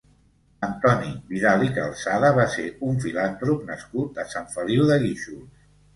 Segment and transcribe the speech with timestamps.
[0.67, 5.67] Antoni Vidal i Calzada va ser un filàntrop nascut a Sant Feliu de Guíxols.